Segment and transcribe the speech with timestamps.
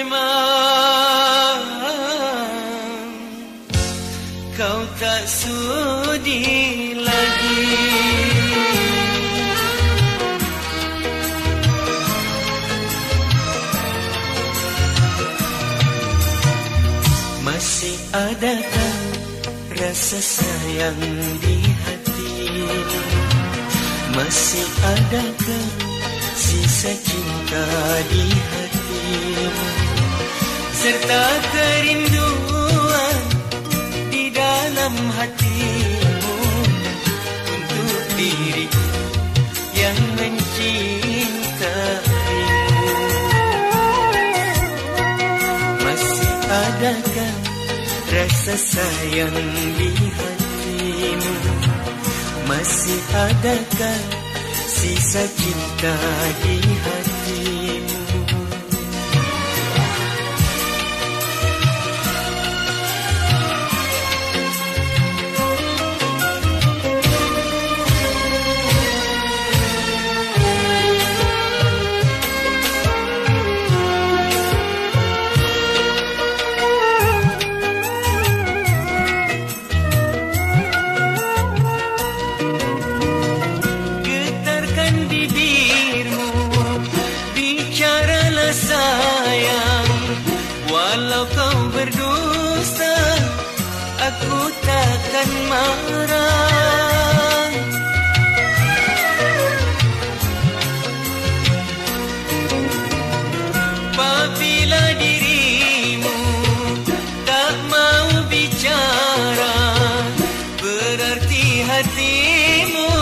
[0.00, 1.60] Memang.
[4.56, 6.40] Kau tak sudi
[6.96, 7.68] lagi.
[17.44, 18.96] Masih adakah
[19.76, 21.00] rasa sayang
[21.44, 22.32] di hati?
[24.16, 25.66] Masih adakah
[26.40, 27.68] sisa cinta
[28.08, 28.24] di
[30.80, 33.18] Serta kerinduan
[34.08, 36.38] di dalam hatimu
[37.52, 38.88] Untuk diriku
[39.76, 41.28] yang mencintaimu.
[45.84, 47.34] Masih adakah
[48.08, 49.36] rasa sayang
[49.76, 51.34] di hatimu?
[52.48, 54.00] Masih adakah
[54.64, 55.94] sisa cinta
[56.40, 57.89] di hatimu
[95.50, 96.38] marah.
[103.90, 106.16] Apabila dirimu
[107.26, 109.58] tak mau bicara
[110.62, 112.94] Berarti hatimu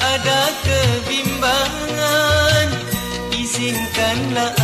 [0.00, 2.66] ada kebimbangan.
[3.36, 4.56] Izinkanlah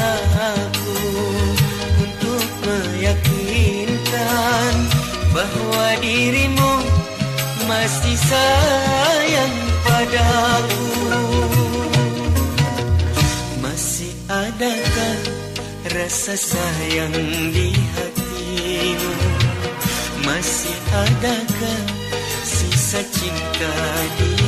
[7.87, 9.55] masih sayang
[9.87, 10.87] padaku.
[13.63, 15.19] Masih adakah
[15.95, 17.15] rasa sayang
[17.55, 19.13] di hatimu?
[20.27, 21.83] Masih adakah
[22.43, 23.75] sisa cinta
[24.19, 24.46] di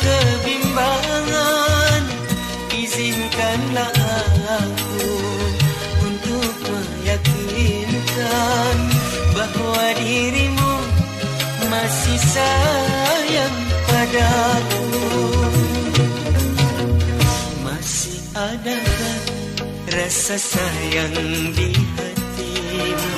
[0.00, 2.02] kebimbangan.
[2.72, 3.92] Izinkanlah
[4.48, 5.12] aku
[6.02, 8.76] untuk meyakinkan
[9.32, 10.72] Bahawa dirimu
[11.72, 13.56] masih sayang
[13.88, 14.84] padaku.
[17.64, 19.18] Masih adakah
[19.88, 21.16] rasa sayang
[21.56, 23.12] di hatimu?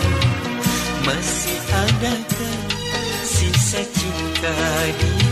[1.02, 2.58] Masih adakah
[3.26, 4.54] sisa cinta
[5.02, 5.23] di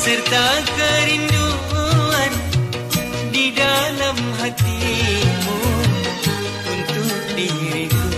[0.00, 2.32] Serta kerinduan
[3.36, 5.60] di dalam hatimu
[6.72, 8.08] Untuk diriku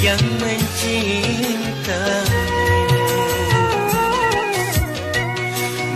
[0.00, 1.92] yang mencintaimu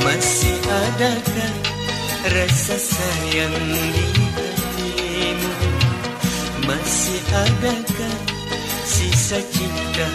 [0.04, 1.56] Masih adakah
[2.28, 5.52] rasa sayang di hatimu
[6.68, 8.16] Masih adakah
[8.84, 10.08] sisa cinta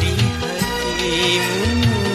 [0.00, 2.07] di hatimu